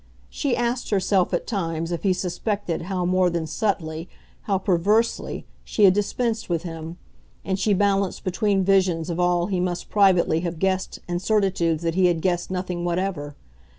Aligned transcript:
She 0.31 0.57
asked 0.57 0.89
herself 0.89 1.31
at 1.31 1.45
times 1.45 1.91
if 1.91 2.01
he 2.01 2.11
suspected 2.11 2.81
how 2.89 3.05
more 3.05 3.29
than 3.29 3.45
subtly, 3.45 4.09
how 4.49 4.57
perversely, 4.57 5.45
she 5.63 5.83
had 5.83 5.93
dispensed 5.93 6.49
with 6.49 6.63
him, 6.63 6.97
and 7.45 7.59
she 7.59 7.75
balanced 7.75 8.23
between 8.23 8.63
visions 8.63 9.11
of 9.11 9.19
all 9.19 9.45
he 9.45 9.59
must 9.59 9.91
privately 9.91 10.39
have 10.39 10.57
guessed 10.57 10.97
and 11.07 11.21
certitudes 11.21 11.83
that 11.83 11.93
he 11.93 12.07
had 12.07 12.21
guessed 12.23 12.49
nothing 12.49 12.83
whatever. 12.83 13.35